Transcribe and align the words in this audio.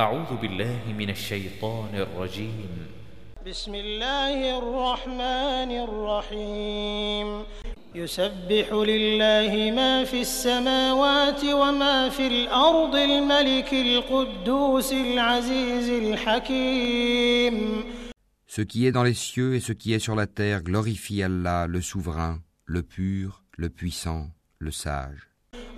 أعوذ 0.00 0.36
بالله 0.40 0.94
من 0.98 1.10
الشيطان 1.10 1.94
الرجيم 1.94 2.70
بسم 3.46 3.74
الله 3.74 4.58
الرحمن 4.58 5.70
الرحيم 5.86 7.42
يسبح 7.94 8.72
لله 8.72 9.72
ما 9.74 10.04
في 10.04 10.20
السماوات 10.20 11.44
وما 11.44 12.08
في 12.08 12.26
الأرض 12.26 12.94
الملك 12.94 13.72
القدوس 13.74 14.92
العزيز 14.92 15.88
الحكيم 15.90 17.84
Ce 18.46 18.62
qui 18.62 18.86
est 18.86 18.92
dans 18.92 19.02
les 19.02 19.14
cieux 19.14 19.56
et 19.56 19.60
ce 19.60 19.72
qui 19.72 19.94
est 19.94 19.98
sur 19.98 20.14
la 20.14 20.28
terre 20.28 20.62
glorifie 20.62 21.24
Allah, 21.24 21.66
le 21.66 21.80
souverain, 21.80 22.38
le 22.66 22.84
pur, 22.84 23.42
le 23.56 23.68
puissant, 23.68 24.30
le 24.60 24.70
sage. 24.70 25.26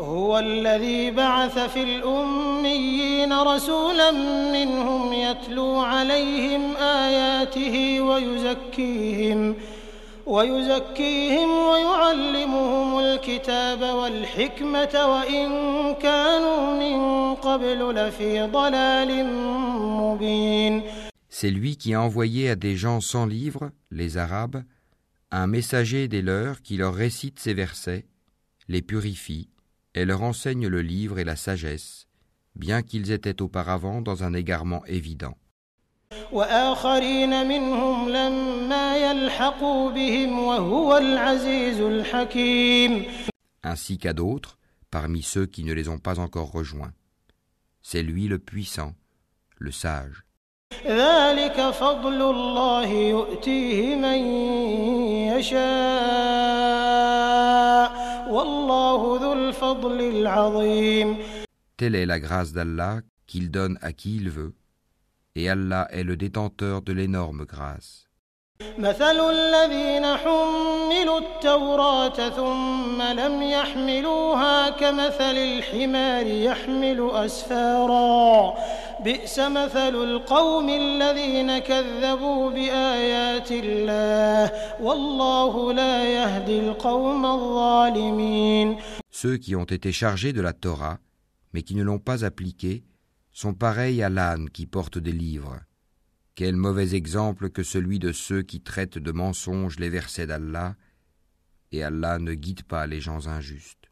هو 0.00 0.38
الذي 0.38 1.10
بعث 1.10 1.58
في 1.58 1.82
الأميين 1.82 3.32
رسولا 3.32 4.10
منهم 4.52 5.12
يتلو 5.12 5.78
عليهم 5.78 6.76
آياته 6.76 8.00
ويزكيهم 8.00 9.56
ويزكيهم 10.26 11.50
ويعلمهم 11.50 12.98
الكتاب 12.98 13.82
والحكمة 13.82 15.06
وإن 15.06 15.48
كانوا 15.94 16.78
من 16.78 17.34
قبل 17.34 17.94
لفي 17.94 18.42
ضلال 18.42 19.24
مبين. 19.74 20.82
C'est 21.28 21.50
lui 21.50 21.76
qui 21.76 21.94
a 21.94 22.02
envoyé 22.02 22.50
à 22.50 22.56
des 22.56 22.76
gens 22.76 23.00
sans 23.00 23.26
livre, 23.26 23.70
les 23.90 24.16
Arabes, 24.16 24.62
un 25.32 25.46
messager 25.46 26.06
des 26.06 26.22
leurs 26.22 26.62
qui 26.62 26.76
leur 26.76 26.94
récite 26.94 27.40
ces 27.40 27.52
versets, 27.52 28.06
les 28.68 28.82
purifie 28.82 29.48
et 29.95 30.05
leur 30.05 30.23
enseigne 30.23 30.67
le 30.67 30.81
livre 30.81 31.19
et 31.19 31.23
la 31.23 31.35
sagesse, 31.35 32.07
bien 32.55 32.81
qu'ils 32.81 33.11
étaient 33.11 33.41
auparavant 33.41 34.01
dans 34.01 34.23
un 34.23 34.33
égarement 34.33 34.83
évident. 34.85 35.35
وآخرين 36.31 37.47
منهم 37.47 38.09
لما 38.09 38.97
يلحقوا 38.97 39.91
بهم 39.91 40.39
وهو 40.39 40.97
العزيز 40.97 41.79
الحكيم 41.79 43.05
ainsi 43.63 43.97
qu'à 43.97 44.13
d'autres, 44.13 44.57
parmi 44.91 45.23
ceux 45.23 45.45
qui 45.45 45.63
ne 45.63 45.73
les 45.73 45.89
ont 45.89 45.97
pas 45.97 46.19
encore 46.19 46.51
rejoints. 46.51 46.93
C'est 47.81 48.03
lui 48.03 48.27
le 48.27 48.39
puissant, 48.39 48.93
le 49.57 49.71
sage. 49.71 50.23
ذلك 50.87 51.69
فضل 51.69 52.21
الله 52.21 52.87
يؤتيه 52.87 53.95
من 53.95 54.19
يشاء 55.37 56.36
Telle 61.76 61.94
est 61.94 62.06
la 62.06 62.20
grâce 62.20 62.52
d'Allah 62.52 63.00
qu'il 63.26 63.50
donne 63.50 63.78
à 63.82 63.92
qui 63.92 64.16
il 64.16 64.30
veut, 64.30 64.54
et 65.34 65.48
Allah 65.48 65.86
est 65.90 66.02
le 66.02 66.16
détenteur 66.16 66.82
de 66.82 66.92
l'énorme 66.92 67.44
grâce. 67.44 68.08
مثل 68.78 69.20
الذين 69.30 70.16
حملوا 70.16 71.18
التوراة 71.18 72.28
ثم 72.28 73.02
لم 73.02 73.42
يحملوها 73.42 74.70
كمثل 74.70 75.36
الحمار 75.36 76.26
يحمل 76.26 77.10
أسفارا. 77.12 78.54
بئس 79.04 79.38
مثل 79.38 79.94
القوم 79.94 80.68
الذين 80.68 81.58
كذبوا 81.58 82.50
بآيات 82.50 83.52
الله. 83.52 84.52
والله 84.82 85.72
لا 85.72 86.04
يهدي 86.04 86.60
القوم 86.60 87.26
الظالمين. 87.26 88.78
Ceux 89.17 89.37
qui 89.37 89.55
ont 89.55 89.63
été 89.63 89.91
chargés 89.91 90.33
de 90.33 90.41
la 90.41 90.53
Torah, 90.53 90.99
mais 91.53 91.61
qui 91.61 91.75
ne 91.75 91.83
l'ont 91.83 91.99
pas 91.99 92.25
appliquée, 92.25 92.83
sont 93.31 93.53
pareils 93.53 94.03
à 94.03 94.09
l'âne 94.09 94.49
qui 94.49 94.65
porte 94.65 94.97
des 94.97 95.11
livres. 95.11 95.59
Quel 96.35 96.55
mauvais 96.55 96.95
exemple 96.95 97.49
que 97.49 97.63
celui 97.63 97.99
de 97.99 98.11
ceux 98.11 98.41
qui 98.41 98.61
traitent 98.61 98.97
de 98.97 99.11
mensonges 99.11 99.79
les 99.79 99.89
versets 99.89 100.27
d'Allah, 100.27 100.75
et 101.71 101.83
Allah 101.83 102.19
ne 102.19 102.33
guide 102.33 102.63
pas 102.63 102.87
les 102.87 103.01
gens 103.01 103.27
injustes. 103.27 103.89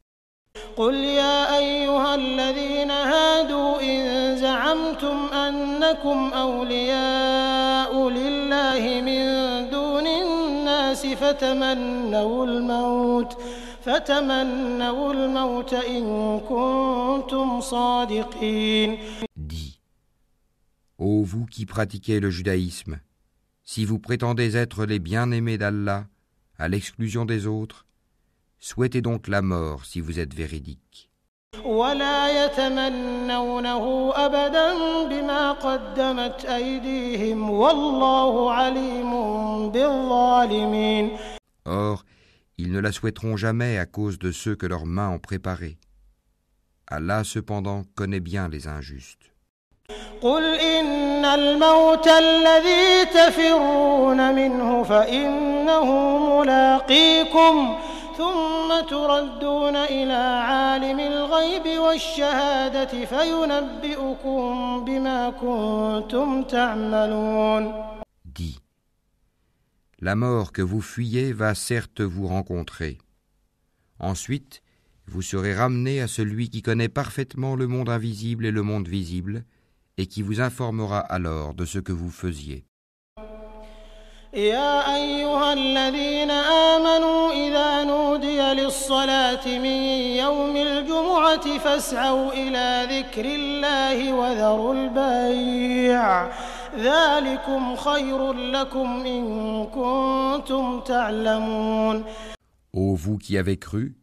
قل 0.75 0.93
يا 0.93 1.57
أيها 1.57 2.15
الذين 2.15 2.91
هادوا 2.91 3.81
إن 3.81 4.37
زعمتم 4.37 5.17
أنكم 5.33 6.33
أولياء 6.33 8.09
لله 8.09 9.01
من 9.01 9.24
دون 9.24 9.24
الناس 11.05 11.05
فتمنوا 11.05 12.45
الموت 12.45 13.37
فتمنوا 13.85 15.13
الموت 15.13 15.73
إن 15.73 16.39
كنتم 16.39 17.61
صادقين 17.61 18.97
Dis, 19.37 19.79
ô 20.97 21.23
vous 21.23 21.45
qui 21.45 21.65
pratiquez 21.65 22.19
le 22.19 22.29
judaïsme, 22.31 22.99
si 23.63 23.85
vous 23.85 23.99
prétendez 23.99 24.57
être 24.57 24.85
les 24.85 24.99
bien-aimés 24.99 25.59
d'Allah, 25.59 26.07
à 26.57 26.67
l'exclusion 26.67 27.25
des 27.25 27.45
autres, 27.45 27.85
souhaitez 28.59 29.01
donc 29.01 29.27
la 29.27 29.41
mort 29.41 29.85
si 29.85 29.99
vous 30.01 30.19
êtes 30.19 30.33
véridiques. 30.33 31.11
ولا 31.65 32.45
يتمنونه 32.45 34.13
أبدا 34.15 34.73
بما 35.05 35.51
قدمت 35.51 36.45
أيديهم 36.45 37.49
والله 37.49 38.51
عليم 38.53 39.11
بالظالمين 39.71 41.17
Or, 41.65 42.03
ils 42.57 42.71
ne 42.71 42.79
la 42.79 42.91
souhaiteront 42.91 43.37
jamais 43.37 43.77
à 43.77 43.85
cause 43.85 44.17
de 44.17 44.31
ceux 44.31 44.55
que 44.55 44.65
leurs 44.65 44.85
mains 44.87 45.09
ont 45.09 45.19
préparés. 45.19 45.77
Allah 46.87 47.23
cependant 47.23 47.83
connaît 47.95 48.19
bien 48.19 48.49
les 48.49 48.67
injustes. 48.67 49.31
قل 50.21 50.43
إن 50.59 51.25
الموت 51.25 52.07
الذي 52.07 53.05
تفرون 53.05 54.35
منه 54.35 54.83
فإنه 54.83 56.17
ملاقيكم 56.39 57.77
ثم 58.17 58.87
تردون 58.89 59.75
إلى 59.75 60.23
عالم 60.47 60.99
الغيب 60.99 61.79
والشهادة 61.79 63.05
فينبئكم 63.05 64.85
بما 64.85 65.29
كنتم 65.29 66.43
تعملون 66.43 67.73
Dis, 68.25 68.59
la 69.99 70.15
mort 70.15 70.51
que 70.51 70.61
vous 70.61 70.81
fuyez 70.81 71.33
va 71.33 71.53
certes 71.53 72.01
vous 72.01 72.27
rencontrer. 72.27 72.97
Ensuite, 73.99 74.61
vous 75.07 75.21
serez 75.21 75.53
ramené 75.53 76.01
à 76.01 76.07
celui 76.07 76.49
qui 76.49 76.61
connaît 76.61 76.89
parfaitement 76.89 77.55
le 77.55 77.67
monde 77.67 77.89
invisible 77.89 78.45
et 78.45 78.51
le 78.51 78.63
monde 78.63 78.87
visible, 78.87 79.43
et 79.97 80.07
qui 80.07 80.21
vous 80.21 80.39
informera 80.39 80.99
alors 80.99 81.53
de 81.53 81.65
ce 81.65 81.79
que 81.79 81.91
vous 81.91 82.09
faisiez. 82.09 82.65
للصلاة 88.45 89.47
من 89.47 89.79
يوم 90.23 90.55
الجمعة 90.57 91.57
فاسعوا 91.59 92.33
إلى 92.33 92.87
ذكر 92.91 93.25
الله 93.25 94.13
وذروا 94.13 94.73
البيع 94.73 96.31
ذلكم 96.75 97.75
خير 97.75 98.33
لكم 98.33 99.05
إن 99.05 99.23
كنتم 99.65 100.79
تعلمون 100.79 102.03
Ô 102.73 102.95
vous 102.95 103.17
qui 103.17 103.37
avez 103.37 103.57
cru, 103.57 103.97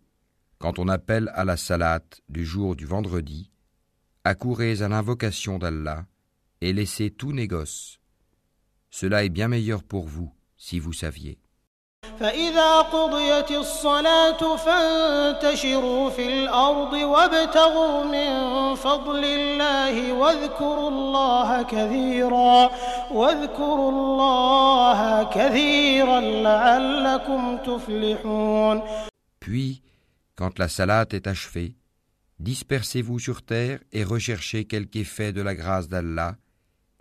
quand 0.59 0.79
on 0.79 0.89
appelle 0.89 1.31
à 1.35 1.45
la 1.45 1.57
salate 1.57 2.21
du 2.29 2.45
jour 2.45 2.77
du 2.77 2.85
vendredi, 2.85 3.51
accourez 4.25 4.83
à 4.83 4.89
l'invocation 4.89 5.59
d'Allah 5.59 6.05
et 6.61 6.75
laissez 6.75 7.11
tout 7.11 7.33
négoce. 7.33 7.99
Cela 8.91 9.25
est 9.25 9.31
bien 9.31 9.49
meilleur 9.49 9.83
pour 9.83 10.07
vous 10.07 10.31
si 10.59 10.79
vous 10.79 10.93
saviez. 10.93 11.39
فإذا 12.21 12.81
قضيت 12.81 13.51
الصلاة 13.51 14.57
فانتشروا 14.57 16.11
في 16.11 16.27
الأرض 16.29 16.93
وابتغوا 16.93 18.05
من 18.05 18.31
فضل 18.75 19.25
الله 19.25 20.13
واذكروا 20.13 20.91
الله 20.91 21.63
كثيرا 21.63 22.71
واذكروا 23.11 23.91
الله 23.91 25.25
كثيرا 25.25 26.21
لعلكم 26.21 27.57
تفلحون 27.57 28.83
Puis, 29.41 29.83
quand 30.35 30.59
la 30.59 30.69
salate 30.69 31.15
est 31.15 31.27
achevée, 31.27 31.77
dispersez-vous 32.41 33.19
sur 33.19 33.43
terre 33.43 33.79
et 33.93 34.05
recherchez 34.05 34.65
quelque 34.65 34.97
effet 34.97 35.33
de 35.33 35.41
la 35.41 35.55
grâce 35.55 35.89
d'Allah 35.89 36.35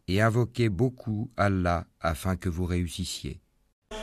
et 0.08 0.22
invoquez 0.22 0.70
beaucoup 0.70 1.32
Allah 1.38 1.86
afin 2.00 2.36
que 2.36 2.50
vous 2.50 2.66
réussissiez. 2.66 3.41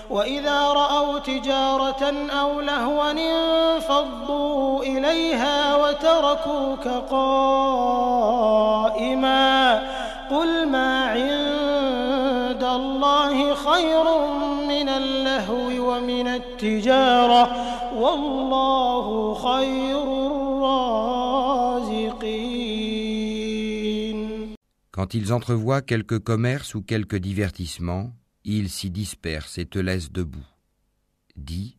وإذا 0.09 0.59
رأوا 0.67 1.19
تجارة 1.19 2.29
أو 2.29 2.61
لهوا 2.61 3.11
انفضوا 3.11 4.83
إليها 4.83 5.75
وتركوك 5.75 6.87
قائما 7.09 8.19
قل 10.29 10.69
ما 10.69 11.05
عند 11.05 12.63
الله 12.63 13.55
خير 13.55 14.03
من 14.67 14.89
اللهو 14.89 15.91
ومن 15.91 16.27
التجارة 16.27 17.49
والله 17.95 19.33
خير 19.33 20.03
الرازقين. 20.27 21.29
Quand 24.91 25.13
ils 25.13 25.31
entrevoient 25.31 25.81
quelque 25.81 26.15
commerce 26.15 26.75
ou 26.75 26.81
quelque 26.81 27.15
divertissement, 27.15 28.11
ils 28.43 28.69
s'y 28.69 28.89
dispersent 28.89 29.57
et 29.57 29.65
te 29.65 29.79
laissent 29.79 30.11
debout. 30.11 30.47
Dis, 31.35 31.77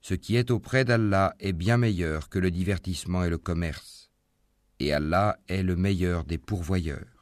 ce 0.00 0.14
qui 0.14 0.36
est 0.36 0.50
auprès 0.50 0.84
d'Allah 0.84 1.34
est 1.38 1.52
bien 1.52 1.76
meilleur 1.76 2.28
que 2.28 2.38
le 2.38 2.50
divertissement 2.50 3.24
et 3.24 3.30
le 3.30 3.38
commerce, 3.38 4.10
et 4.78 4.92
Allah 4.92 5.38
est 5.48 5.62
le 5.62 5.76
meilleur 5.76 6.24
des 6.24 6.38
pourvoyeurs. 6.38 7.19